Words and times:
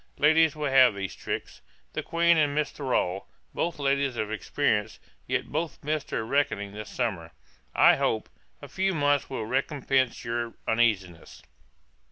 Ladies 0.17 0.55
will 0.55 0.71
have 0.71 0.95
these 0.95 1.13
tricks. 1.13 1.61
The 1.93 2.01
Queen 2.01 2.35
and 2.35 2.57
Mrs. 2.57 2.71
Thrale, 2.77 3.27
both 3.53 3.77
ladies 3.77 4.15
of 4.17 4.31
experience, 4.31 4.99
yet 5.27 5.51
both 5.51 5.83
missed 5.83 6.07
their 6.09 6.25
reckoning 6.25 6.71
this 6.71 6.89
summer. 6.89 7.33
I 7.75 7.97
hope, 7.97 8.27
a 8.63 8.67
few 8.67 8.95
months 8.95 9.29
will 9.29 9.45
recompence 9.45 10.25
your 10.25 10.55
uneasiness. 10.67 11.43